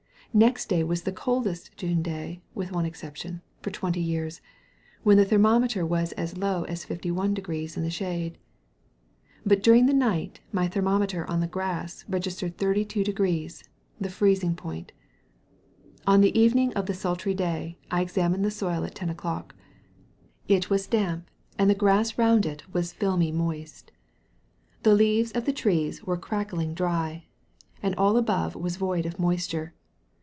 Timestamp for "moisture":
29.19-29.73